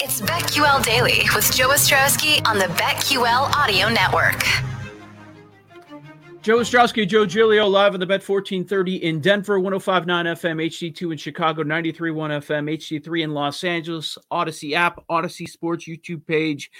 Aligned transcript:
It's 0.00 0.20
BetQL 0.20 0.84
Daily 0.84 1.24
with 1.34 1.52
Joe 1.52 1.70
Ostrowski 1.70 2.46
on 2.46 2.58
the 2.58 2.66
BetQL 2.66 3.52
Audio 3.56 3.88
Network. 3.88 4.40
Joe 6.40 6.58
Ostrowski, 6.58 7.06
Joe 7.06 7.26
Giglio, 7.26 7.66
live 7.66 7.94
on 7.94 8.00
the 8.00 8.06
Bet 8.06 8.26
1430 8.26 9.04
in 9.04 9.20
Denver, 9.20 9.58
1059 9.58 10.26
FM, 10.36 10.66
HD2 10.66 11.12
in 11.12 11.18
Chicago, 11.18 11.64
931 11.64 12.30
FM, 12.30 12.76
HD3 12.76 13.24
in 13.24 13.34
Los 13.34 13.64
Angeles, 13.64 14.16
Audacy 14.30 14.74
app, 14.74 15.04
Audacy 15.10 15.48
Sports 15.48 15.88
YouTube 15.88 16.24
page 16.28 16.70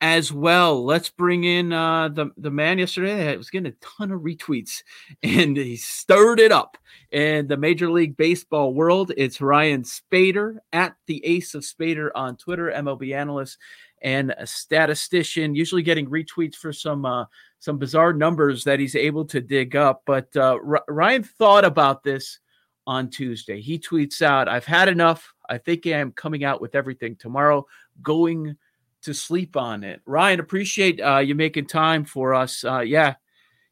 as 0.00 0.32
well. 0.32 0.84
Let's 0.84 1.10
bring 1.10 1.44
in 1.44 1.72
uh, 1.72 2.08
the, 2.08 2.30
the 2.36 2.50
man 2.50 2.78
yesterday 2.78 3.24
that 3.24 3.38
was 3.38 3.50
getting 3.50 3.72
a 3.72 3.96
ton 3.98 4.12
of 4.12 4.20
retweets 4.20 4.82
and 5.22 5.56
he 5.56 5.76
stirred 5.76 6.40
it 6.40 6.52
up 6.52 6.78
in 7.10 7.48
the 7.48 7.56
Major 7.56 7.90
League 7.90 8.16
Baseball 8.16 8.74
world. 8.74 9.12
It's 9.16 9.40
Ryan 9.40 9.82
Spaeder 9.82 10.58
at 10.72 10.94
the 11.06 11.24
Ace 11.24 11.54
of 11.54 11.62
Spaeder 11.62 12.10
on 12.14 12.36
Twitter, 12.36 12.72
MLB 12.74 13.14
analyst 13.14 13.58
and 14.02 14.34
a 14.38 14.46
statistician, 14.46 15.54
usually 15.54 15.82
getting 15.82 16.08
retweets 16.08 16.54
for 16.54 16.72
some 16.72 17.04
uh, 17.04 17.24
some 17.58 17.78
bizarre 17.78 18.12
numbers 18.12 18.64
that 18.64 18.78
he's 18.78 18.94
able 18.94 19.24
to 19.26 19.40
dig 19.40 19.76
up. 19.76 20.02
But 20.06 20.28
uh, 20.36 20.58
R- 20.64 20.84
Ryan 20.88 21.24
thought 21.24 21.64
about 21.64 22.02
this 22.02 22.38
on 22.86 23.10
Tuesday. 23.10 23.60
He 23.60 23.78
tweets 23.78 24.22
out, 24.22 24.48
"I've 24.48 24.64
had 24.64 24.88
enough. 24.88 25.32
I 25.48 25.58
think 25.58 25.86
I'm 25.86 26.12
coming 26.12 26.44
out 26.44 26.60
with 26.60 26.74
everything 26.74 27.16
tomorrow. 27.16 27.66
Going 28.02 28.56
to 29.02 29.14
sleep 29.14 29.56
on 29.56 29.84
it." 29.84 30.00
Ryan, 30.06 30.40
appreciate 30.40 31.00
uh, 31.00 31.18
you 31.18 31.34
making 31.34 31.66
time 31.66 32.04
for 32.04 32.34
us. 32.34 32.64
Uh, 32.64 32.80
yeah, 32.80 33.14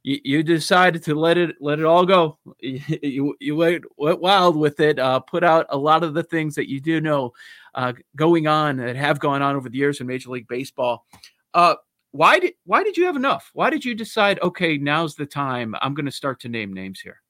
you, 0.03 0.21
you, 0.25 0.43
decided 0.43 1.03
to 1.05 1.15
let 1.15 1.37
it 1.37 1.57
let 1.61 1.81
it 1.81 1.85
all 1.85 2.07
go. 2.07 2.39
You 2.63 3.37
you 3.41 3.57
went, 3.57 3.85
went 3.97 4.21
wild 4.21 4.57
with 4.57 4.81
it. 4.81 4.99
Uh, 4.99 5.21
put 5.21 5.43
out 5.43 5.67
a 5.69 5.77
lot 5.77 6.05
of 6.05 6.15
the 6.15 6.23
things 6.23 6.55
that 6.55 6.71
you 6.71 6.81
do 6.81 7.01
know 7.01 7.33
uh, 7.75 7.93
going 8.15 8.47
on 8.47 8.77
that 8.77 8.97
have 8.97 9.19
gone 9.19 9.43
on 9.43 9.57
over 9.57 9.69
the 9.69 9.79
years 9.79 10.01
in 10.01 10.07
Major 10.07 10.31
League 10.31 10.49
Baseball. 10.49 11.05
Uh, 11.53 11.75
why 12.13 12.39
did 12.39 12.55
why 12.65 12.83
did 12.83 12.97
you 12.97 13.05
have 13.07 13.17
enough? 13.17 13.51
Why 13.53 13.69
did 13.69 13.85
you 13.85 13.95
decide? 13.95 14.41
Okay, 14.41 14.79
now's 14.79 15.17
the 15.17 15.27
time. 15.27 15.75
I'm 15.83 15.95
going 15.95 16.07
to 16.07 16.13
start 16.13 16.41
to 16.41 16.49
name 16.49 16.73
names 16.73 17.01
here. 17.01 17.21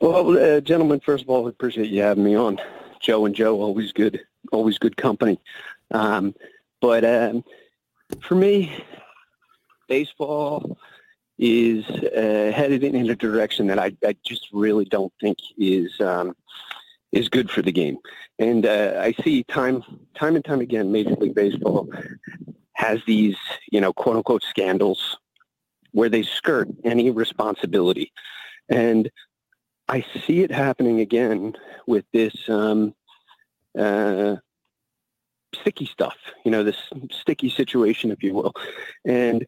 Well, 0.00 0.36
uh, 0.36 0.60
gentlemen, 0.60 1.00
first 1.00 1.22
of 1.22 1.30
all, 1.30 1.46
I 1.46 1.50
appreciate 1.50 1.90
you 1.90 2.02
having 2.02 2.24
me 2.24 2.34
on. 2.34 2.58
Joe 3.00 3.24
and 3.24 3.34
Joe, 3.34 3.60
always 3.60 3.92
good, 3.92 4.20
always 4.50 4.78
good 4.78 4.96
company. 4.96 5.40
Um, 5.92 6.34
but 6.82 7.04
um, 7.04 7.44
for 8.20 8.34
me, 8.34 8.70
baseball 9.88 10.76
is 11.38 11.88
uh, 11.88 12.52
headed 12.54 12.84
in 12.84 13.08
a 13.08 13.16
direction 13.16 13.68
that 13.68 13.78
I, 13.78 13.92
I, 14.04 14.14
just 14.26 14.48
really 14.52 14.84
don't 14.84 15.12
think 15.20 15.38
is 15.56 15.98
um, 16.00 16.36
is 17.12 17.28
good 17.28 17.50
for 17.50 17.62
the 17.62 17.72
game. 17.72 17.96
And 18.38 18.66
uh, 18.66 18.96
I 18.98 19.12
see 19.22 19.44
time 19.44 19.82
time 20.14 20.36
and 20.36 20.44
time 20.44 20.60
again, 20.60 20.92
Major 20.92 21.14
League 21.14 21.34
Baseball 21.34 21.88
has 22.74 23.00
these, 23.06 23.36
you 23.70 23.80
know, 23.80 23.92
quote 23.92 24.16
unquote 24.16 24.42
scandals 24.42 25.16
where 25.92 26.08
they 26.08 26.22
skirt 26.22 26.68
any 26.84 27.10
responsibility. 27.10 28.12
And 28.68 29.08
I 29.88 30.04
see 30.26 30.40
it 30.40 30.50
happening 30.50 31.00
again 31.00 31.54
with 31.86 32.04
this 32.12 32.34
um, 32.48 32.94
uh, 33.78 34.36
sticky 35.54 35.86
stuff, 35.86 36.16
you 36.44 36.50
know, 36.50 36.64
this 36.64 36.76
sticky 37.10 37.50
situation, 37.50 38.10
if 38.10 38.22
you 38.22 38.34
will. 38.34 38.52
And 39.04 39.46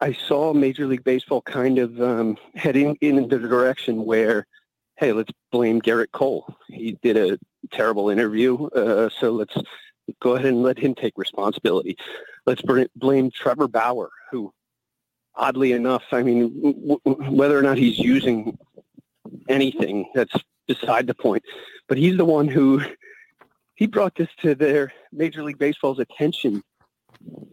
I 0.00 0.12
saw 0.12 0.52
Major 0.52 0.86
League 0.86 1.04
Baseball 1.04 1.42
kind 1.42 1.78
of 1.78 2.00
um, 2.00 2.36
heading 2.54 2.96
in 3.00 3.28
the 3.28 3.38
direction 3.38 4.04
where, 4.04 4.46
hey, 4.96 5.12
let's 5.12 5.32
blame 5.52 5.80
Gerrit 5.80 6.12
Cole. 6.12 6.54
He 6.68 6.98
did 7.02 7.16
a 7.16 7.38
terrible 7.70 8.10
interview, 8.10 8.66
uh, 8.68 9.08
so 9.10 9.32
let's 9.32 9.56
go 10.20 10.34
ahead 10.34 10.46
and 10.46 10.62
let 10.62 10.78
him 10.78 10.94
take 10.94 11.12
responsibility. 11.16 11.96
Let's 12.46 12.62
blame 12.96 13.30
Trevor 13.30 13.68
Bauer, 13.68 14.10
who, 14.30 14.52
oddly 15.34 15.72
enough, 15.72 16.04
I 16.12 16.22
mean, 16.22 16.62
w- 16.62 17.00
whether 17.30 17.58
or 17.58 17.62
not 17.62 17.78
he's 17.78 17.98
using 17.98 18.58
anything, 19.48 20.10
that's 20.14 20.34
beside 20.66 21.06
the 21.06 21.14
point. 21.14 21.44
But 21.88 21.98
he's 21.98 22.16
the 22.16 22.24
one 22.24 22.48
who 22.48 22.82
he 23.80 23.86
brought 23.86 24.14
this 24.14 24.28
to 24.42 24.54
their 24.54 24.92
Major 25.10 25.42
League 25.42 25.58
Baseball's 25.58 25.98
attention 25.98 26.62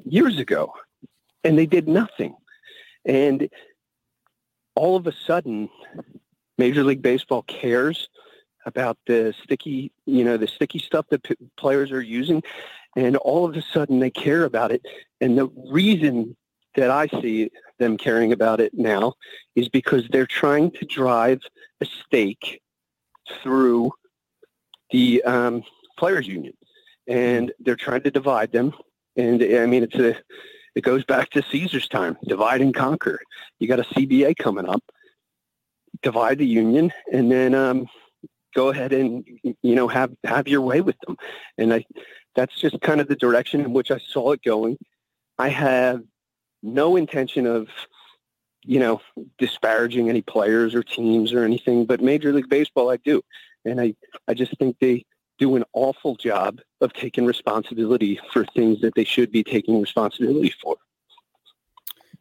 years 0.03 0.37
ago, 0.39 0.73
and 1.45 1.57
they 1.57 1.65
did 1.65 1.87
nothing. 1.87 2.35
And 3.05 3.49
all 4.75 4.97
of 4.97 5.07
a 5.07 5.13
sudden, 5.13 5.69
Major 6.57 6.83
League 6.83 7.01
Baseball 7.01 7.43
cares 7.43 8.09
about 8.65 8.97
the 9.07 9.33
sticky, 9.41 9.93
you 10.05 10.25
know, 10.25 10.35
the 10.35 10.47
sticky 10.47 10.79
stuff 10.79 11.05
that 11.11 11.23
p- 11.23 11.35
players 11.55 11.93
are 11.93 12.01
using, 12.01 12.43
and 12.97 13.15
all 13.15 13.45
of 13.45 13.55
a 13.55 13.61
sudden 13.61 13.99
they 13.99 14.11
care 14.11 14.43
about 14.43 14.73
it. 14.73 14.81
And 15.21 15.37
the 15.37 15.47
reason 15.71 16.35
that 16.75 16.91
I 16.91 17.07
see 17.21 17.51
them 17.79 17.95
caring 17.95 18.33
about 18.33 18.59
it 18.59 18.73
now 18.73 19.13
is 19.55 19.69
because 19.69 20.05
they're 20.09 20.27
trying 20.27 20.71
to 20.71 20.85
drive 20.85 21.39
a 21.79 21.85
stake 21.85 22.61
through 23.41 23.93
the 24.91 25.23
um, 25.23 25.63
players 25.97 26.27
union, 26.27 26.53
and 27.07 27.51
they're 27.59 27.75
trying 27.75 28.03
to 28.03 28.11
divide 28.11 28.51
them. 28.51 28.73
And 29.15 29.41
I 29.43 29.65
mean, 29.65 29.83
it's 29.83 29.95
a 29.95 30.15
it 30.75 30.83
goes 30.83 31.03
back 31.03 31.31
to 31.31 31.41
Caesar's 31.41 31.87
time, 31.87 32.17
divide 32.27 32.61
and 32.61 32.73
conquer. 32.73 33.19
You 33.59 33.67
got 33.67 33.79
a 33.79 33.83
CBA 33.83 34.37
coming 34.37 34.69
up, 34.69 34.83
divide 36.03 36.37
the 36.37 36.45
union, 36.45 36.91
and 37.11 37.31
then 37.31 37.55
um, 37.55 37.87
go 38.55 38.69
ahead 38.69 38.93
and 38.93 39.25
you 39.43 39.75
know 39.75 39.87
have 39.87 40.11
have 40.23 40.47
your 40.47 40.61
way 40.61 40.81
with 40.81 40.95
them. 41.05 41.17
And 41.57 41.73
I 41.73 41.85
that's 42.35 42.59
just 42.59 42.79
kind 42.81 43.01
of 43.01 43.07
the 43.07 43.15
direction 43.15 43.61
in 43.61 43.73
which 43.73 43.91
I 43.91 43.97
saw 43.97 44.33
it 44.33 44.43
going. 44.43 44.77
I 45.39 45.49
have 45.49 46.01
no 46.61 46.95
intention 46.95 47.47
of 47.47 47.67
you 48.63 48.79
know 48.79 49.01
disparaging 49.37 50.09
any 50.09 50.21
players 50.21 50.75
or 50.75 50.83
teams 50.83 51.33
or 51.33 51.43
anything, 51.43 51.85
but 51.85 52.01
Major 52.01 52.33
League 52.33 52.49
Baseball 52.49 52.91
I 52.91 52.97
do, 52.97 53.21
and 53.65 53.81
I 53.81 53.95
I 54.27 54.35
just 54.35 54.55
think 54.59 54.77
they 54.79 55.05
do 55.37 55.55
an 55.55 55.63
awful 55.73 56.15
job 56.15 56.59
of 56.81 56.93
taking 56.93 57.25
responsibility 57.25 58.19
for 58.31 58.45
things 58.55 58.81
that 58.81 58.95
they 58.95 59.03
should 59.03 59.31
be 59.31 59.43
taking 59.43 59.79
responsibility 59.79 60.53
for. 60.61 60.75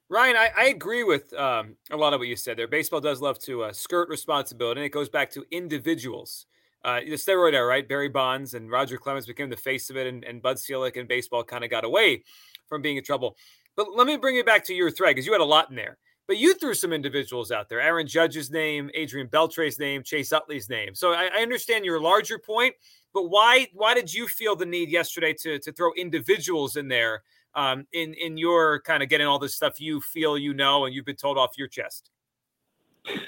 Ryan, 0.09 0.37
I, 0.37 0.51
I 0.57 0.65
agree 0.67 1.03
with 1.03 1.33
um, 1.35 1.77
a 1.91 1.97
lot 1.97 2.15
of 2.15 2.21
what 2.21 2.29
you 2.29 2.37
said 2.37 2.57
there. 2.57 2.69
Baseball 2.69 3.01
does 3.01 3.21
love 3.21 3.39
to 3.41 3.65
uh, 3.65 3.73
skirt 3.73 4.09
responsibility, 4.09 4.81
and 4.81 4.87
it 4.87 4.91
goes 4.91 5.09
back 5.09 5.31
to 5.31 5.45
individuals. 5.51 6.47
Uh, 6.85 7.01
the 7.01 7.15
steroid 7.15 7.55
era, 7.55 7.67
right? 7.67 7.89
Barry 7.89 8.09
Bonds 8.09 8.55
and 8.55 8.71
Roger 8.71 8.99
Clemens 8.99 9.27
became 9.27 9.51
the 9.51 9.57
face 9.57 9.91
of 9.91 9.97
it, 9.97 10.07
and, 10.07 10.23
and 10.25 10.41
Bud 10.41 10.61
Selig 10.61 10.97
and 10.97 11.09
baseball 11.09 11.43
kind 11.43 11.65
of 11.65 11.71
got 11.71 11.85
away 11.85 12.23
from 12.69 12.83
being 12.83 12.97
in 12.97 13.03
trouble. 13.03 13.37
But 13.75 13.89
let 13.97 14.07
me 14.07 14.17
bring 14.17 14.37
it 14.37 14.47
back 14.47 14.65
to 14.67 14.75
your 14.75 14.93
thread 14.93 15.17
because 15.17 15.27
you 15.27 15.33
had 15.33 15.41
a 15.41 15.45
lot 15.45 15.71
in 15.71 15.77
there. 15.77 15.99
But 16.29 16.39
you 16.39 16.55
threw 16.55 16.75
some 16.75 16.93
individuals 16.93 17.51
out 17.51 17.69
there: 17.69 17.81
Aaron 17.81 18.07
Judge's 18.07 18.51
name, 18.51 18.91
Adrian 18.95 19.27
Beltre's 19.27 19.79
name, 19.79 20.05
Chase 20.05 20.33
Utley's 20.33 20.69
name. 20.69 20.95
So 20.95 21.13
I, 21.13 21.31
I 21.35 21.43
understand 21.43 21.85
your 21.85 22.01
larger 22.01 22.39
point, 22.39 22.75
but 23.17 23.31
why 23.31 23.67
why 23.73 23.95
did 23.95 24.13
you 24.13 24.29
feel 24.29 24.55
the 24.55 24.67
need 24.67 24.91
yesterday 24.91 25.33
to 25.33 25.59
to 25.59 25.73
throw 25.73 25.91
individuals 25.95 26.77
in 26.77 26.87
there 26.87 27.23
um, 27.55 27.87
in 27.95 28.13
in 28.13 28.37
your 28.37 28.83
kind 28.83 29.03
of 29.03 29.09
getting 29.09 29.27
all 29.27 29.39
this 29.39 29.55
stuff 29.55 29.81
you 29.81 30.03
feel 30.03 30.37
you 30.37 30.53
know 30.53 30.85
and 30.85 30.95
you've 30.95 31.07
been 31.07 31.17
told 31.17 31.39
off 31.39 31.57
your 31.57 31.67
chest? 31.67 32.11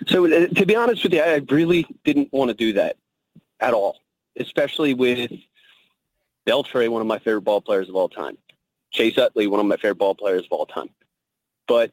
So 0.06 0.26
uh, 0.26 0.48
to 0.48 0.66
be 0.66 0.76
honest 0.76 1.04
with 1.04 1.14
you, 1.14 1.22
I 1.22 1.40
really 1.48 1.86
didn't 2.04 2.30
want 2.34 2.50
to 2.50 2.54
do 2.54 2.74
that 2.74 2.98
at 3.60 3.72
all, 3.72 3.96
especially 4.38 4.92
with 4.92 5.32
Beltre, 6.46 6.90
one 6.90 7.00
of 7.00 7.06
my 7.06 7.18
favorite 7.18 7.40
ball 7.40 7.62
players 7.62 7.88
of 7.88 7.96
all 7.96 8.10
time, 8.10 8.36
Chase 8.90 9.16
Utley, 9.16 9.46
one 9.46 9.58
of 9.58 9.64
my 9.64 9.76
favorite 9.76 9.96
ball 9.96 10.14
players 10.14 10.44
of 10.44 10.52
all 10.52 10.66
time, 10.66 10.90
but 11.66 11.92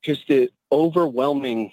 just 0.00 0.26
the 0.26 0.48
overwhelming 0.72 1.70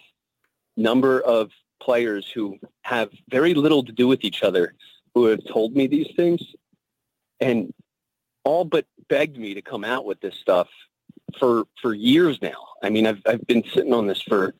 number 0.75 1.21
of 1.21 1.51
players 1.79 2.29
who 2.29 2.57
have 2.81 3.09
very 3.29 3.53
little 3.53 3.83
to 3.83 3.91
do 3.91 4.07
with 4.07 4.23
each 4.23 4.43
other 4.43 4.73
who 5.13 5.25
have 5.25 5.43
told 5.45 5.75
me 5.75 5.87
these 5.87 6.11
things 6.15 6.41
and 7.39 7.73
all 8.43 8.65
but 8.65 8.85
begged 9.09 9.37
me 9.37 9.53
to 9.53 9.61
come 9.61 9.83
out 9.83 10.05
with 10.05 10.19
this 10.21 10.35
stuff 10.35 10.67
for 11.39 11.65
for 11.81 11.93
years 11.93 12.41
now. 12.41 12.67
I 12.83 12.89
mean, 12.89 13.05
I've 13.05 13.21
I've 13.25 13.45
been 13.47 13.63
sitting 13.73 13.93
on 13.93 14.07
this 14.07 14.21
for 14.21 14.53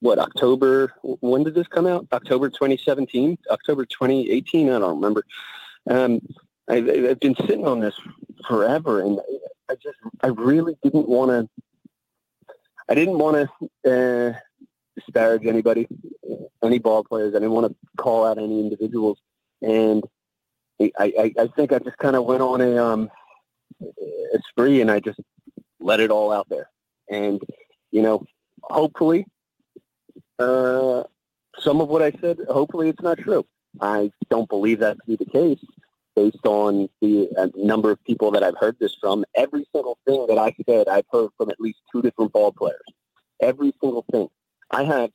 what 0.00 0.18
October? 0.18 0.94
When 1.02 1.44
did 1.44 1.54
this 1.54 1.68
come 1.68 1.86
out? 1.86 2.06
October 2.12 2.48
2017, 2.48 3.38
October 3.50 3.84
2018. 3.84 4.68
I 4.68 4.78
don't 4.78 4.96
remember. 4.96 5.24
Um, 5.88 6.20
I, 6.68 6.76
I've 6.76 7.20
been 7.20 7.36
sitting 7.36 7.66
on 7.66 7.80
this 7.80 7.94
forever, 8.46 9.00
and 9.00 9.20
I 9.70 9.74
just 9.74 9.98
I 10.22 10.28
really 10.28 10.76
didn't 10.82 11.08
want 11.08 11.30
to. 11.30 11.48
I 12.88 12.94
didn't 12.94 13.18
want 13.18 13.48
to 13.84 14.32
uh, 14.32 14.38
disparage 15.00 15.46
anybody, 15.46 15.86
any 16.62 16.78
ball 16.78 17.04
players. 17.04 17.34
I 17.34 17.38
didn't 17.38 17.52
want 17.52 17.68
to 17.72 18.02
call 18.02 18.26
out 18.26 18.38
any 18.38 18.60
individuals, 18.60 19.18
and 19.62 20.04
I, 20.80 20.92
I, 20.98 21.34
I 21.38 21.46
think 21.56 21.72
I 21.72 21.78
just 21.78 21.98
kind 21.98 22.16
of 22.16 22.24
went 22.24 22.42
on 22.42 22.60
a 22.60 22.76
um 22.76 23.10
a 23.80 24.38
spree 24.48 24.80
and 24.80 24.90
I 24.90 25.00
just 25.00 25.20
let 25.80 26.00
it 26.00 26.10
all 26.10 26.32
out 26.32 26.48
there. 26.48 26.68
And 27.10 27.40
you 27.90 28.02
know, 28.02 28.24
hopefully, 28.62 29.26
uh, 30.38 31.04
some 31.58 31.80
of 31.80 31.88
what 31.88 32.02
I 32.02 32.12
said, 32.20 32.38
hopefully 32.48 32.88
it's 32.88 33.02
not 33.02 33.18
true. 33.18 33.44
I 33.80 34.10
don't 34.28 34.48
believe 34.48 34.80
that 34.80 34.96
to 34.96 35.02
be 35.06 35.16
the 35.16 35.30
case 35.30 35.64
based 36.16 36.44
on 36.44 36.88
the 37.00 37.30
uh, 37.38 37.48
number 37.54 37.90
of 37.90 38.02
people 38.04 38.30
that 38.32 38.42
I've 38.42 38.56
heard 38.58 38.76
this 38.80 38.94
from. 39.00 39.24
Every 39.36 39.66
single 39.74 39.98
thing 40.06 40.26
that 40.28 40.38
I 40.38 40.54
said, 40.68 40.88
I've 40.88 41.06
heard 41.10 41.30
from 41.36 41.50
at 41.50 41.60
least 41.60 41.78
two 41.92 42.02
different 42.02 42.32
ball 42.32 42.52
players. 42.52 42.82
Every 43.40 43.72
single 43.80 44.04
thing. 44.10 44.28
I 44.70 44.84
have 44.84 45.10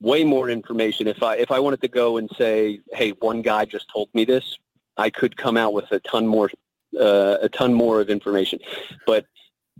way 0.00 0.24
more 0.24 0.48
information. 0.48 1.06
If 1.06 1.22
I 1.22 1.36
if 1.36 1.50
I 1.50 1.60
wanted 1.60 1.80
to 1.82 1.88
go 1.88 2.16
and 2.16 2.30
say, 2.36 2.80
"Hey, 2.92 3.10
one 3.20 3.42
guy 3.42 3.64
just 3.64 3.88
told 3.92 4.08
me 4.14 4.24
this," 4.24 4.58
I 4.96 5.10
could 5.10 5.36
come 5.36 5.56
out 5.56 5.72
with 5.72 5.90
a 5.92 6.00
ton 6.00 6.26
more 6.26 6.50
uh, 6.98 7.38
a 7.42 7.48
ton 7.48 7.74
more 7.74 8.00
of 8.00 8.10
information. 8.10 8.58
But 9.06 9.26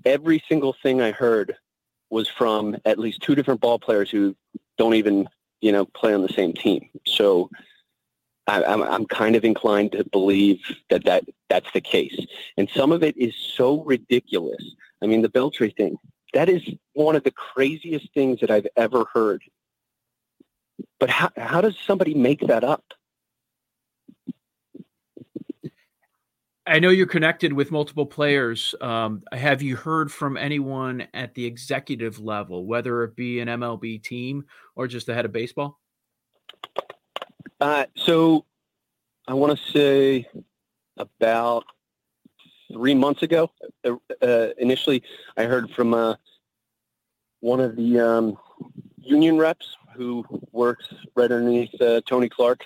every 0.05 0.43
single 0.49 0.75
thing 0.83 1.01
I 1.01 1.11
heard 1.11 1.57
was 2.11 2.29
from 2.29 2.77
at 2.85 2.99
least 2.99 3.23
two 3.23 3.35
different 3.35 3.61
ball 3.61 3.79
players 3.79 4.11
who 4.11 4.37
don't 4.79 4.95
even 4.95 5.29
you 5.61 5.73
know 5.73 5.85
play 5.87 6.15
on 6.15 6.23
the 6.23 6.29
same 6.29 6.53
team. 6.53 6.89
So 7.07 7.51
I, 8.47 8.63
I'm 8.65 8.83
I'm 8.83 9.07
kind 9.07 9.37
of 9.37 9.45
inclined 9.45 9.93
to 9.93 10.05
believe 10.05 10.61
that 10.91 11.05
that 11.05 11.25
that's 11.49 11.71
the 11.73 11.81
case. 11.81 12.19
And 12.57 12.69
some 12.71 12.93
of 12.93 13.03
it 13.03 13.17
is 13.17 13.35
so 13.57 13.83
ridiculous. 13.83 14.63
I 15.03 15.07
mean, 15.07 15.23
the 15.23 15.29
Beltre 15.29 15.75
thing. 15.77 15.97
That 16.35 16.49
is 16.49 16.63
one 16.93 17.17
of 17.17 17.25
the 17.25 17.31
craziest 17.31 18.13
things 18.15 18.41
that 18.41 18.51
I've 18.51 18.67
ever 18.77 19.05
heard. 19.13 19.43
But 20.99 21.11
how 21.11 21.31
how 21.37 21.61
does 21.61 21.77
somebody 21.87 22.15
make 22.15 22.41
that 22.47 22.65
up? 22.65 22.85
I 26.67 26.79
know 26.79 26.91
you're 26.91 27.07
connected 27.07 27.53
with 27.53 27.73
multiple 27.73 28.07
players. 28.07 28.77
Um, 28.81 29.25
have 29.33 29.61
you 29.61 29.75
heard 29.75 30.13
from 30.13 30.37
anyone 30.37 31.09
at 31.15 31.35
the 31.35 31.45
executive 31.45 32.21
level, 32.21 32.65
whether 32.65 33.03
it 33.03 33.17
be 33.17 33.41
an 33.41 33.49
MLB 33.49 34.03
team 34.03 34.45
or 34.77 34.87
just 34.87 35.07
the 35.07 35.15
head 35.15 35.25
of 35.25 35.33
baseball? 35.33 35.81
Uh, 37.61 37.87
so 37.97 38.45
I 39.27 39.35
want 39.35 39.59
to 39.59 39.73
say 39.73 40.29
about 40.97 41.65
three 42.73 42.95
months 42.95 43.23
ago, 43.23 43.51
uh, 43.85 43.97
uh, 44.23 44.49
initially, 44.59 45.03
I 45.37 45.45
heard 45.45 45.71
from 45.71 45.95
uh, 45.95 46.15
one 47.41 47.61
of 47.61 47.77
the 47.77 48.01
um, 48.01 48.39
union 48.99 49.39
reps 49.39 49.77
who 49.95 50.25
works 50.53 50.89
right 51.15 51.31
underneath 51.31 51.81
uh, 51.81 52.01
Tony 52.07 52.29
Clark. 52.29 52.63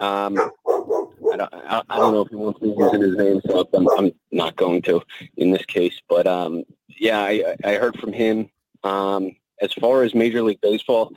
Um, 0.00 0.38
I 0.38 1.36
don't, 1.36 1.54
I, 1.54 1.82
I 1.88 1.96
don't 1.96 2.12
know 2.12 2.20
if 2.22 2.28
he 2.28 2.36
wants 2.36 2.60
me 2.60 2.74
using 2.76 3.00
his 3.00 3.16
name, 3.16 3.40
so 3.46 3.68
I'm, 3.74 3.88
I'm 3.98 4.12
not 4.30 4.56
going 4.56 4.82
to 4.82 5.02
in 5.36 5.50
this 5.50 5.64
case. 5.66 6.00
But 6.08 6.26
um, 6.26 6.64
yeah, 6.88 7.20
I, 7.20 7.56
I 7.64 7.74
heard 7.74 7.98
from 7.98 8.12
him. 8.12 8.50
Um, 8.84 9.36
as 9.60 9.72
far 9.72 10.04
as 10.04 10.14
Major 10.14 10.42
League 10.42 10.60
Baseball, 10.60 11.12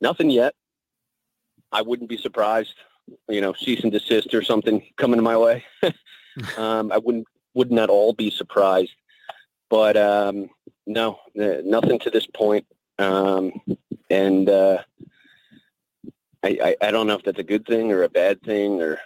nothing 0.00 0.30
yet. 0.30 0.54
I 1.70 1.82
wouldn't 1.82 2.08
be 2.08 2.16
surprised, 2.16 2.74
you 3.28 3.42
know, 3.42 3.52
cease 3.52 3.82
and 3.82 3.92
desist 3.92 4.32
or 4.32 4.42
something 4.42 4.82
coming 4.96 5.22
my 5.22 5.36
way. 5.36 5.64
um, 6.56 6.92
I 6.92 6.98
wouldn't 6.98 7.26
wouldn't 7.54 7.80
at 7.80 7.90
all 7.90 8.12
be 8.12 8.30
surprised. 8.30 8.92
But 9.70 9.96
um, 9.96 10.48
no, 10.86 11.18
nothing 11.34 11.98
to 12.00 12.10
this 12.10 12.26
point. 12.26 12.66
Um, 12.98 13.60
and 14.10 14.48
uh, 14.48 14.78
I, 16.42 16.58
I, 16.62 16.88
I 16.88 16.90
don't 16.90 17.06
know 17.06 17.14
if 17.14 17.22
that's 17.22 17.38
a 17.38 17.44
good 17.44 17.66
thing 17.66 17.92
or 17.92 18.02
a 18.02 18.08
bad 18.08 18.42
thing 18.42 18.80
or, 18.80 18.98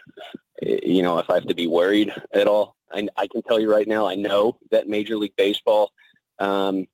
you 0.63 1.03
know, 1.03 1.19
if 1.19 1.29
I 1.29 1.35
have 1.35 1.47
to 1.47 1.55
be 1.55 1.67
worried 1.67 2.13
at 2.33 2.47
all. 2.47 2.77
I, 2.93 3.09
I 3.17 3.27
can 3.27 3.43
tell 3.43 3.59
you 3.59 3.71
right 3.71 3.89
now, 3.89 4.07
I 4.07 4.15
know 4.15 4.59
that 4.71 4.89
Major 4.89 5.17
League 5.17 5.37
Baseball 5.37 5.91
um, 6.39 6.87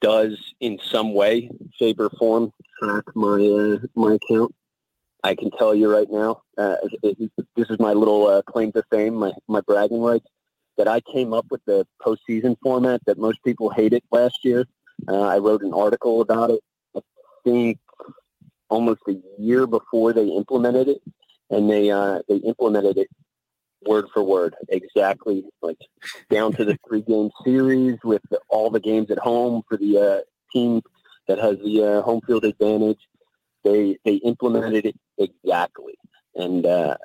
does 0.00 0.36
in 0.60 0.78
some 0.82 1.14
way, 1.14 1.50
shape, 1.78 2.00
or 2.00 2.10
form 2.10 2.52
track 2.82 3.04
my 3.14 3.26
uh, 3.28 3.78
my 3.94 4.14
account. 4.14 4.54
I 5.22 5.34
can 5.34 5.50
tell 5.50 5.74
you 5.74 5.92
right 5.92 6.10
now, 6.10 6.42
uh, 6.56 6.76
it, 7.02 7.30
this 7.56 7.70
is 7.70 7.78
my 7.78 7.92
little 7.92 8.26
uh, 8.26 8.42
claim 8.42 8.72
to 8.72 8.82
fame, 8.90 9.14
my, 9.14 9.32
my 9.48 9.60
bragging 9.60 10.00
rights, 10.00 10.26
that 10.76 10.88
I 10.88 11.00
came 11.00 11.32
up 11.32 11.46
with 11.50 11.64
the 11.66 11.86
postseason 12.02 12.56
format 12.62 13.02
that 13.06 13.18
most 13.18 13.42
people 13.44 13.70
hated 13.70 14.02
last 14.10 14.44
year. 14.44 14.66
Uh, 15.08 15.22
I 15.22 15.38
wrote 15.38 15.62
an 15.62 15.74
article 15.74 16.20
about 16.20 16.50
it. 16.50 16.60
I 16.96 17.00
think 17.44 17.78
almost 18.68 19.02
a 19.08 19.16
year 19.38 19.66
before 19.66 20.12
they 20.12 20.26
implemented 20.26 20.88
it, 20.88 21.02
and 21.50 21.68
they 21.68 21.90
uh, 21.90 22.20
they 22.28 22.36
implemented 22.36 22.96
it 22.98 23.08
word 23.82 24.06
for 24.12 24.22
word, 24.22 24.54
exactly 24.68 25.44
like 25.62 25.78
down 26.30 26.52
to 26.52 26.64
the 26.64 26.78
three 26.86 27.00
game 27.00 27.30
series 27.44 27.98
with 28.04 28.22
the, 28.30 28.38
all 28.48 28.70
the 28.70 28.80
games 28.80 29.10
at 29.10 29.18
home 29.18 29.62
for 29.68 29.76
the 29.76 29.98
uh, 29.98 30.20
team 30.52 30.82
that 31.28 31.38
has 31.38 31.56
the 31.58 31.82
uh, 31.82 32.02
home 32.02 32.20
field 32.26 32.44
advantage. 32.44 32.98
They 33.64 33.98
they 34.04 34.14
implemented 34.14 34.86
it 34.86 34.96
exactly, 35.18 35.94
and 36.34 36.64
uh, 36.64 36.96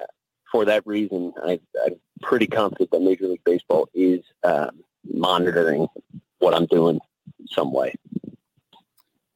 for 0.51 0.65
that 0.65 0.85
reason, 0.85 1.33
I, 1.43 1.59
I'm 1.85 1.95
pretty 2.21 2.47
confident 2.47 2.91
that 2.91 3.01
Major 3.01 3.27
League 3.27 3.43
Baseball 3.43 3.89
is 3.93 4.21
um, 4.43 4.83
monitoring 5.03 5.87
what 6.39 6.53
I'm 6.53 6.65
doing 6.65 6.99
some 7.49 7.73
way. 7.73 7.93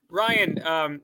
Ryan, 0.10 0.66
um, 0.66 1.02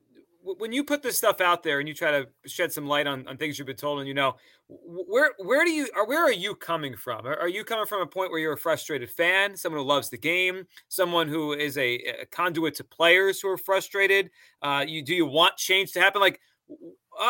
when 0.54 0.72
you 0.72 0.84
put 0.84 1.02
this 1.02 1.18
stuff 1.18 1.40
out 1.40 1.62
there 1.62 1.80
and 1.80 1.88
you 1.88 1.94
try 1.94 2.12
to 2.12 2.28
shed 2.46 2.72
some 2.72 2.86
light 2.86 3.06
on, 3.06 3.26
on 3.26 3.36
things 3.36 3.58
you've 3.58 3.66
been 3.66 3.76
told 3.76 3.98
and 3.98 4.06
you 4.06 4.14
know 4.14 4.36
where 4.68 5.32
where 5.38 5.64
do 5.64 5.70
you 5.70 5.88
where 6.06 6.24
are 6.24 6.32
you 6.32 6.54
coming 6.54 6.96
from? 6.96 7.26
Are, 7.26 7.48
you 7.48 7.64
coming 7.64 7.86
from 7.86 8.02
a 8.02 8.06
point 8.06 8.30
where 8.30 8.40
you're 8.40 8.54
a 8.54 8.58
frustrated 8.58 9.10
fan 9.10 9.56
someone 9.56 9.80
who 9.80 9.86
loves 9.86 10.08
the 10.08 10.18
game 10.18 10.66
someone 10.88 11.28
who 11.28 11.52
is 11.52 11.76
a, 11.78 11.96
a 12.22 12.26
conduit 12.26 12.74
to 12.76 12.84
players 12.84 13.40
who 13.40 13.48
are 13.48 13.58
frustrated? 13.58 14.30
Uh, 14.62 14.84
you 14.86 15.02
do 15.02 15.14
you 15.14 15.26
want 15.26 15.56
change 15.56 15.92
to 15.92 16.00
happen? 16.00 16.20
Like 16.20 16.40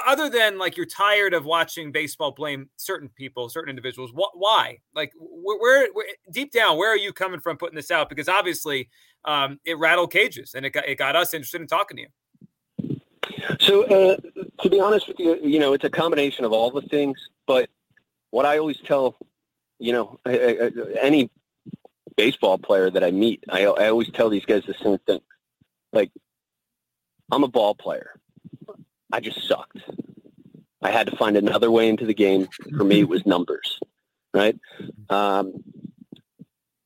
other 0.06 0.28
than 0.28 0.58
like 0.58 0.76
you're 0.76 0.86
tired 0.86 1.32
of 1.34 1.44
watching 1.44 1.92
baseball 1.92 2.32
blame 2.32 2.68
certain 2.76 3.08
people 3.10 3.48
certain 3.48 3.70
individuals 3.70 4.12
what 4.12 4.30
why? 4.34 4.78
Like 4.94 5.12
where, 5.18 5.58
where, 5.58 5.88
where 5.92 6.06
deep 6.32 6.52
down 6.52 6.76
where 6.76 6.90
are 6.90 6.98
you 6.98 7.12
coming 7.12 7.40
from 7.40 7.56
putting 7.56 7.76
this 7.76 7.90
out? 7.90 8.08
Because 8.08 8.28
obviously 8.28 8.88
um, 9.24 9.58
it 9.64 9.78
rattled 9.78 10.12
cages 10.12 10.54
and 10.54 10.64
it 10.64 10.70
got, 10.70 10.88
it 10.88 10.96
got 10.96 11.16
us 11.16 11.34
interested 11.34 11.60
in 11.60 11.66
talking 11.66 11.96
to 11.98 12.02
you 12.04 12.08
so, 13.60 13.84
uh, 13.84 14.16
to 14.62 14.70
be 14.70 14.80
honest 14.80 15.08
with 15.08 15.18
you, 15.18 15.38
you 15.42 15.58
know, 15.58 15.72
it's 15.72 15.84
a 15.84 15.90
combination 15.90 16.44
of 16.44 16.52
all 16.52 16.70
the 16.70 16.82
things. 16.82 17.18
But 17.46 17.68
what 18.30 18.46
I 18.46 18.58
always 18.58 18.78
tell, 18.78 19.16
you 19.78 19.92
know, 19.92 20.18
any 20.26 21.30
baseball 22.16 22.58
player 22.58 22.90
that 22.90 23.04
I 23.04 23.10
meet, 23.10 23.44
I, 23.48 23.64
I 23.66 23.88
always 23.88 24.10
tell 24.10 24.30
these 24.30 24.44
guys 24.44 24.64
the 24.66 24.74
same 24.74 24.98
thing. 25.06 25.20
Like, 25.92 26.10
I'm 27.30 27.44
a 27.44 27.48
ball 27.48 27.74
player. 27.74 28.20
I 29.12 29.20
just 29.20 29.46
sucked. 29.46 29.78
I 30.82 30.90
had 30.90 31.08
to 31.08 31.16
find 31.16 31.36
another 31.36 31.70
way 31.70 31.88
into 31.88 32.06
the 32.06 32.14
game. 32.14 32.48
For 32.76 32.84
me, 32.84 33.00
it 33.00 33.08
was 33.08 33.24
numbers, 33.26 33.78
right? 34.34 34.58
Um, 35.08 35.64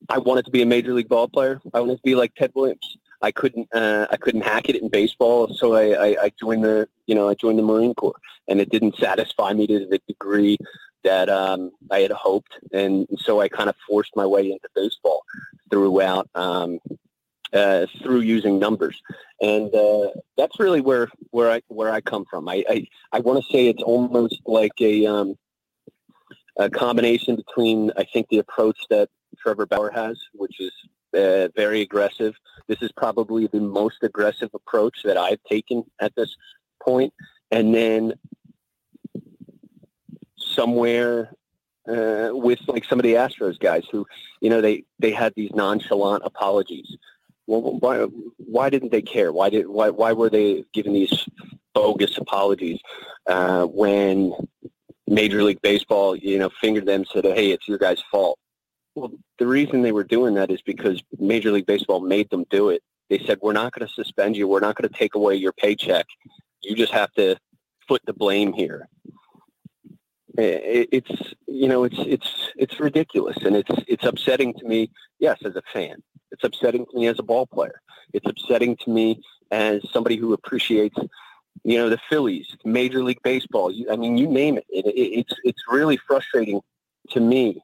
I 0.08 0.18
wanted 0.18 0.44
to 0.46 0.50
be 0.50 0.62
a 0.62 0.66
major 0.66 0.92
league 0.92 1.08
ball 1.08 1.28
player. 1.28 1.60
I 1.72 1.80
wanted 1.80 1.96
to 1.96 2.02
be 2.02 2.14
like 2.14 2.34
Ted 2.34 2.52
Williams. 2.54 2.96
I 3.22 3.30
couldn't 3.30 3.68
uh, 3.74 4.06
I 4.10 4.16
couldn't 4.16 4.42
hack 4.42 4.68
it 4.68 4.76
in 4.76 4.88
baseball, 4.88 5.54
so 5.54 5.74
I, 5.74 5.90
I, 5.92 6.24
I 6.24 6.32
joined 6.40 6.64
the 6.64 6.88
you 7.06 7.14
know 7.14 7.28
I 7.28 7.34
joined 7.34 7.58
the 7.58 7.62
Marine 7.62 7.94
Corps, 7.94 8.18
and 8.48 8.60
it 8.60 8.70
didn't 8.70 8.96
satisfy 8.96 9.52
me 9.52 9.66
to 9.66 9.86
the 9.86 10.00
degree 10.08 10.56
that 11.04 11.28
um, 11.28 11.72
I 11.90 12.00
had 12.00 12.12
hoped, 12.12 12.58
and 12.72 13.06
so 13.18 13.40
I 13.40 13.48
kind 13.48 13.68
of 13.68 13.76
forced 13.88 14.14
my 14.16 14.26
way 14.26 14.50
into 14.50 14.68
baseball 14.74 15.22
throughout 15.70 16.28
um, 16.34 16.78
uh, 17.52 17.86
through 18.02 18.20
using 18.20 18.58
numbers, 18.58 19.00
and 19.40 19.74
uh, 19.74 20.08
that's 20.36 20.58
really 20.58 20.80
where 20.80 21.08
where 21.30 21.50
I 21.50 21.62
where 21.68 21.92
I 21.92 22.00
come 22.00 22.24
from. 22.30 22.48
I 22.48 22.64
I, 22.68 22.86
I 23.12 23.20
want 23.20 23.44
to 23.44 23.52
say 23.52 23.68
it's 23.68 23.82
almost 23.82 24.40
like 24.46 24.80
a 24.80 25.06
um, 25.06 25.36
a 26.56 26.70
combination 26.70 27.36
between 27.36 27.90
I 27.96 28.04
think 28.04 28.28
the 28.28 28.38
approach 28.38 28.78
that 28.90 29.08
Trevor 29.38 29.66
Bauer 29.66 29.90
has, 29.90 30.18
which 30.34 30.60
is 30.60 30.72
uh, 31.14 31.48
very 31.54 31.80
aggressive. 31.80 32.34
This 32.66 32.82
is 32.82 32.92
probably 32.92 33.46
the 33.46 33.60
most 33.60 34.02
aggressive 34.02 34.50
approach 34.54 35.02
that 35.04 35.16
I've 35.16 35.42
taken 35.44 35.84
at 36.00 36.14
this 36.14 36.36
point. 36.82 37.12
And 37.50 37.74
then 37.74 38.14
somewhere 40.36 41.32
uh, 41.88 42.30
with 42.32 42.60
like 42.68 42.84
some 42.84 42.98
of 42.98 43.02
the 43.02 43.14
Astros 43.14 43.58
guys 43.58 43.84
who, 43.90 44.06
you 44.40 44.50
know, 44.50 44.60
they, 44.60 44.84
they 44.98 45.10
had 45.10 45.32
these 45.34 45.50
nonchalant 45.52 46.22
apologies. 46.24 46.96
Well, 47.46 47.78
why, 47.80 48.06
why 48.36 48.70
didn't 48.70 48.92
they 48.92 49.02
care? 49.02 49.32
Why 49.32 49.50
did 49.50 49.66
why 49.66 49.90
why 49.90 50.12
were 50.12 50.30
they 50.30 50.64
giving 50.72 50.92
these 50.92 51.28
bogus 51.74 52.16
apologies 52.16 52.78
uh, 53.26 53.64
when 53.64 54.32
Major 55.08 55.42
League 55.42 55.60
Baseball, 55.60 56.14
you 56.14 56.38
know, 56.38 56.50
fingered 56.60 56.86
them, 56.86 57.04
said, 57.12 57.24
"Hey, 57.24 57.50
it's 57.50 57.66
your 57.66 57.78
guys' 57.78 58.02
fault." 58.10 58.38
Well, 58.94 59.12
the 59.38 59.46
reason 59.46 59.82
they 59.82 59.92
were 59.92 60.04
doing 60.04 60.34
that 60.34 60.50
is 60.50 60.60
because 60.62 61.02
Major 61.18 61.52
League 61.52 61.66
Baseball 61.66 62.00
made 62.00 62.28
them 62.30 62.44
do 62.50 62.70
it. 62.70 62.82
They 63.08 63.18
said, 63.18 63.38
we're 63.42 63.52
not 63.52 63.72
going 63.72 63.86
to 63.86 63.92
suspend 63.92 64.36
you. 64.36 64.48
We're 64.48 64.60
not 64.60 64.76
going 64.76 64.88
to 64.88 64.98
take 64.98 65.14
away 65.14 65.34
your 65.36 65.52
paycheck. 65.52 66.06
You 66.62 66.74
just 66.76 66.92
have 66.92 67.12
to 67.14 67.36
foot 67.88 68.02
the 68.06 68.12
blame 68.12 68.52
here. 68.52 68.88
It's 70.38 71.10
you 71.48 71.66
know 71.66 71.82
it's 71.84 71.98
it's 71.98 72.50
it's 72.56 72.78
ridiculous 72.78 73.36
and 73.44 73.56
it's 73.56 73.70
it's 73.88 74.04
upsetting 74.04 74.54
to 74.54 74.64
me. 74.64 74.90
Yes, 75.18 75.38
as 75.44 75.56
a 75.56 75.62
fan, 75.72 75.96
it's 76.30 76.44
upsetting 76.44 76.86
to 76.86 76.96
me 76.96 77.08
as 77.08 77.18
a 77.18 77.22
ball 77.22 77.46
player. 77.46 77.80
It's 78.14 78.26
upsetting 78.26 78.76
to 78.84 78.90
me 78.90 79.20
as 79.50 79.82
somebody 79.92 80.16
who 80.16 80.32
appreciates, 80.32 80.96
you 81.64 81.78
know, 81.78 81.90
the 81.90 81.98
Phillies, 82.08 82.56
Major 82.64 83.02
League 83.02 83.22
Baseball. 83.24 83.74
I 83.90 83.96
mean, 83.96 84.16
you 84.16 84.28
name 84.28 84.56
it. 84.56 84.64
it, 84.70 84.86
it 84.86 85.20
it's 85.20 85.34
it's 85.42 85.62
really 85.68 85.98
frustrating 86.08 86.60
to 87.10 87.20
me 87.20 87.60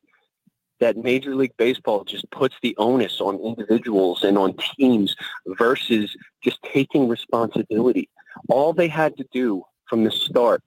that 0.80 0.96
Major 0.96 1.34
League 1.34 1.56
Baseball 1.56 2.04
just 2.04 2.30
puts 2.30 2.56
the 2.62 2.76
onus 2.76 3.20
on 3.20 3.40
individuals 3.40 4.24
and 4.24 4.36
on 4.36 4.54
teams 4.76 5.16
versus 5.46 6.16
just 6.42 6.58
taking 6.62 7.08
responsibility. 7.08 8.08
All 8.48 8.72
they 8.72 8.88
had 8.88 9.16
to 9.16 9.26
do 9.32 9.62
from 9.86 10.04
the 10.04 10.10
start 10.10 10.62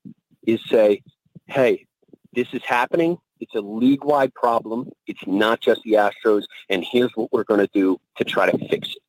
is 0.47 0.59
say, 0.67 1.03
hey, 1.45 1.85
this 2.33 2.47
is 2.53 2.63
happening. 2.63 3.17
It's 3.39 3.55
a 3.55 3.61
league-wide 3.61 4.33
problem. 4.33 4.89
It's 5.07 5.25
not 5.25 5.61
just 5.61 5.81
the 5.83 5.93
Astros, 5.93 6.43
and 6.69 6.83
here's 6.83 7.11
what 7.15 7.31
we're 7.31 7.43
going 7.43 7.61
to 7.61 7.69
do 7.73 7.97
to 8.17 8.23
try 8.23 8.49
to 8.49 8.57
fix 8.67 8.89
it. 8.89 9.01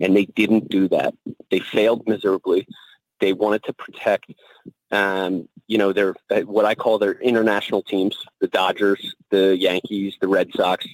And 0.00 0.16
they 0.16 0.26
didn't 0.26 0.68
do 0.68 0.88
that. 0.88 1.14
They 1.50 1.58
failed 1.58 2.06
miserably. 2.06 2.66
They 3.20 3.32
wanted 3.32 3.64
to 3.64 3.72
protect, 3.72 4.32
um, 4.90 5.48
you 5.66 5.78
know, 5.78 5.92
their 5.92 6.14
what 6.44 6.64
I 6.64 6.74
call 6.74 6.98
their 6.98 7.14
international 7.14 7.82
teams: 7.82 8.16
the 8.40 8.48
Dodgers, 8.48 9.14
the 9.30 9.56
Yankees, 9.56 10.14
the 10.20 10.28
Red 10.28 10.50
Sox. 10.54 10.86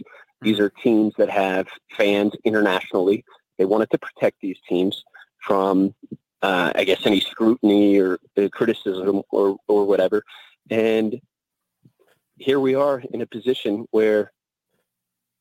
These 0.43 0.61
are 0.61 0.71
teams 0.71 1.15
that 1.17 1.31
have 1.31 1.69
fans 1.97 2.33
internationally. 2.45 3.25
They 3.57 3.65
wanted 3.65 3.91
to 3.91 3.99
protect 3.99 4.41
these 4.41 4.59
teams 4.69 5.05
from, 5.39 5.95
uh, 6.43 6.73
I 6.75 6.85
guess, 6.85 7.07
any 7.07 7.21
scrutiny 7.21 7.99
or 7.99 8.19
criticism 8.53 9.23
or 9.31 9.57
or 9.69 9.87
whatever. 9.87 10.23
And 10.71 11.21
here 12.37 12.61
we 12.61 12.75
are 12.75 13.03
in 13.13 13.21
a 13.21 13.27
position 13.27 13.87
where 13.91 14.33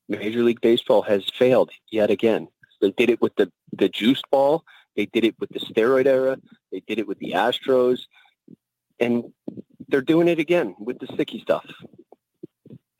Major 0.07 0.43
League 0.43 0.61
Baseball 0.61 1.01
has 1.03 1.27
failed 1.37 1.71
yet 1.91 2.09
again. 2.09 2.47
They 2.81 2.91
did 2.91 3.09
it 3.09 3.21
with 3.21 3.35
the, 3.35 3.51
the 3.71 3.89
juice 3.89 4.21
ball. 4.29 4.63
They 4.95 5.05
did 5.07 5.23
it 5.23 5.35
with 5.39 5.49
the 5.49 5.59
steroid 5.59 6.05
era. 6.05 6.37
They 6.71 6.81
did 6.85 6.99
it 6.99 7.07
with 7.07 7.19
the 7.19 7.31
Astros. 7.31 8.01
And 9.03 9.33
they're 9.89 10.01
doing 10.01 10.27
it 10.29 10.39
again 10.39 10.75
with 10.79 10.99
the 10.99 11.07
sticky 11.13 11.41
stuff. 11.41 11.65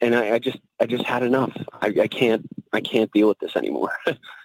And 0.01 0.13
I, 0.13 0.33
I 0.33 0.39
just 0.39 0.59
I 0.81 0.85
just 0.85 1.05
had 1.05 1.23
enough. 1.23 1.55
I, 1.81 1.87
I 2.01 2.07
can't 2.07 2.45
I 2.73 2.81
can't 2.81 3.11
deal 3.13 3.29
with 3.29 3.39
this 3.39 3.55
anymore. 3.55 3.93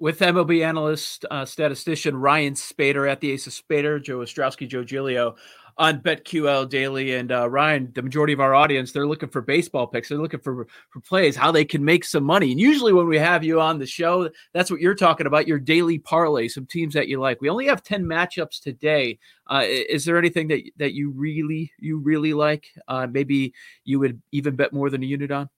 with 0.00 0.18
MLB 0.18 0.64
analyst, 0.66 1.26
uh, 1.30 1.44
statistician 1.44 2.16
Ryan 2.16 2.54
Spaeder 2.54 3.08
at 3.08 3.20
the 3.20 3.32
Ace 3.32 3.46
of 3.46 3.52
Spaeder, 3.52 4.02
Joe 4.02 4.18
Ostrowski, 4.18 4.66
Joe 4.66 4.82
Giglio 4.82 5.36
on 5.76 6.00
BetQL 6.00 6.68
Daily. 6.68 7.14
And 7.14 7.30
uh, 7.30 7.48
Ryan, 7.48 7.92
the 7.94 8.02
majority 8.02 8.32
of 8.32 8.40
our 8.40 8.54
audience, 8.54 8.92
they're 8.92 9.06
looking 9.06 9.28
for 9.28 9.42
baseball 9.42 9.86
picks. 9.86 10.08
They're 10.08 10.18
looking 10.18 10.40
for 10.40 10.66
for 10.88 11.00
plays, 11.00 11.36
how 11.36 11.52
they 11.52 11.66
can 11.66 11.84
make 11.84 12.04
some 12.04 12.24
money. 12.24 12.50
And 12.50 12.58
usually 12.58 12.94
when 12.94 13.08
we 13.08 13.18
have 13.18 13.44
you 13.44 13.60
on 13.60 13.78
the 13.78 13.86
show, 13.86 14.30
that's 14.54 14.70
what 14.70 14.80
you're 14.80 14.94
talking 14.94 15.26
about, 15.26 15.46
your 15.46 15.58
daily 15.58 15.98
parlay, 15.98 16.48
some 16.48 16.66
teams 16.66 16.94
that 16.94 17.08
you 17.08 17.20
like. 17.20 17.42
We 17.42 17.50
only 17.50 17.66
have 17.66 17.82
10 17.82 18.04
matchups 18.04 18.60
today. 18.60 19.18
Uh, 19.46 19.64
is 19.66 20.06
there 20.06 20.16
anything 20.16 20.48
that, 20.48 20.62
that 20.78 20.94
you 20.94 21.10
really, 21.10 21.72
you 21.78 21.98
really 21.98 22.32
like? 22.32 22.66
Uh, 22.88 23.06
maybe 23.10 23.52
you 23.84 23.98
would 23.98 24.20
even 24.32 24.56
bet 24.56 24.72
more 24.72 24.88
than 24.88 25.02
a 25.02 25.06
unit 25.06 25.30
on? 25.30 25.50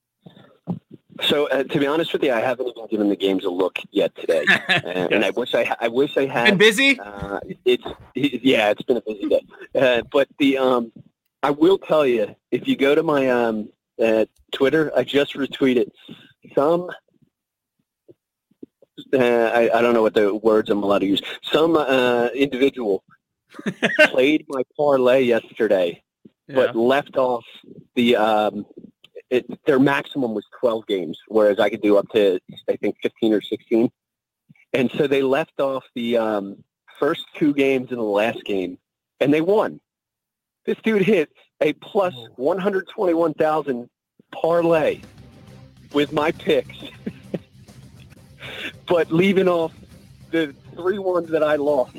So 1.23 1.49
uh, 1.49 1.63
to 1.65 1.79
be 1.79 1.87
honest 1.87 2.13
with 2.13 2.23
you, 2.23 2.33
I 2.33 2.41
haven't 2.41 2.69
even 2.69 2.87
given 2.89 3.09
the 3.09 3.17
games 3.17 3.45
a 3.45 3.51
look 3.51 3.79
yet 3.91 4.15
today, 4.17 4.45
and, 4.69 4.85
yes. 4.85 5.09
and 5.13 5.25
I 5.25 5.31
wish 5.31 5.55
I 5.55 5.75
I 5.81 5.89
wish 5.89 6.17
I 6.17 6.27
had. 6.27 6.47
Been 6.47 6.59
busy? 6.59 6.99
Uh, 6.99 7.41
it's 7.65 7.85
it, 8.15 8.43
yeah, 8.43 8.71
it's 8.71 8.83
been 8.83 8.97
a 8.97 9.03
busy 9.03 9.29
day. 9.29 9.43
Uh, 9.75 10.03
but 10.11 10.29
the 10.39 10.59
um, 10.59 10.93
I 11.43 11.51
will 11.51 11.79
tell 11.79 12.07
you 12.07 12.35
if 12.51 12.67
you 12.67 12.77
go 12.77 12.95
to 12.95 13.03
my 13.03 13.29
um 13.29 13.69
uh, 14.03 14.27
Twitter, 14.53 14.93
I 14.97 15.05
just 15.05 15.35
retweeted 15.35 15.91
some. 16.55 16.91
Uh, 19.13 19.19
I, 19.19 19.79
I 19.79 19.83
don't 19.83 19.95
know 19.95 20.03
what 20.03 20.15
the 20.15 20.35
words 20.35 20.71
I'm 20.71 20.83
allowed 20.83 21.01
to 21.01 21.07
use. 21.07 21.23
Some 21.43 21.77
uh, 21.77 22.29
individual 22.35 23.05
played 24.01 24.45
my 24.49 24.63
parlay 24.77 25.23
yesterday, 25.23 26.03
yeah. 26.49 26.55
but 26.55 26.77
left 26.77 27.17
off 27.17 27.45
the 27.95 28.17
um, 28.17 28.67
it, 29.33 29.65
their 29.65 29.79
maximum 29.79 30.35
was 30.35 30.45
12 30.61 30.87
games, 30.87 31.19
whereas 31.27 31.59
I 31.59 31.71
could 31.71 31.81
do 31.81 31.97
up 31.97 32.07
to, 32.11 32.39
I 32.69 32.77
think, 32.77 32.97
15 33.03 33.33
or 33.33 33.41
16. 33.41 33.91
And 34.75 34.91
so 34.93 35.07
they 35.07 35.23
left 35.23 35.59
off 35.59 35.85
the 35.95 36.19
um, 36.19 36.63
first 37.01 37.25
two 37.37 37.55
games 37.55 37.91
in 37.91 37.97
the 37.97 38.03
last 38.03 38.45
game, 38.45 38.77
and 39.21 39.33
they 39.33 39.41
won. 39.41 39.81
This 40.67 40.77
dude 40.85 41.03
hit 41.03 41.31
a 41.63 41.73
plus 41.73 42.15
121,000 42.37 43.89
parlay 44.33 45.01
with 45.95 46.13
my 46.13 46.33
picks, 46.33 46.77
but 48.87 49.11
leaving 49.11 49.49
off 49.49 49.73
the 50.31 50.55
three 50.75 50.99
ones 50.99 51.31
that 51.31 51.43
I 51.43 51.57
lost. 51.57 51.97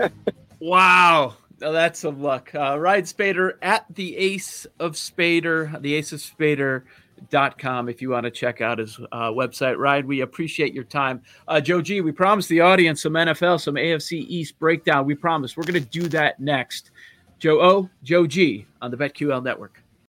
wow. 0.58 1.36
Now 1.62 1.70
that's 1.70 2.00
some 2.00 2.20
luck. 2.20 2.52
Uh, 2.54 2.76
Ryan 2.76 3.04
Spaeder 3.04 3.52
at 3.62 3.86
the 3.94 4.16
Ace 4.16 4.66
of 4.80 4.94
Spaeder, 4.94 5.80
the 5.80 5.94
Ace 5.94 6.12
of 6.12 6.18
Spaeder 6.18 6.82
dot 7.30 7.56
com 7.56 7.88
if 7.88 8.02
you 8.02 8.10
want 8.10 8.24
to 8.24 8.32
check 8.32 8.60
out 8.60 8.78
his 8.78 8.98
uh, 9.12 9.30
website. 9.30 9.78
Ryan 9.78 10.08
we 10.08 10.22
appreciate 10.22 10.74
your 10.74 10.82
time. 10.82 11.22
Uh, 11.46 11.60
joe 11.60 11.80
g 11.80 12.00
we 12.00 12.10
promised 12.10 12.48
the 12.48 12.60
audience 12.60 13.00
some 13.00 13.12
nfl 13.12 13.60
some 13.60 13.76
afc 13.76 14.12
east 14.12 14.58
breakdown. 14.58 15.06
We 15.06 15.14
promise. 15.14 15.56
We're 15.56 15.62
going 15.62 15.80
to 15.80 15.88
do 15.88 16.08
that 16.08 16.40
next. 16.40 16.90
Joe 17.38 17.60
o 17.60 17.90
joe 18.02 18.26
g 18.26 18.66
on 18.80 18.90
the 18.90 18.96
betql 18.96 19.44
network 19.44 19.81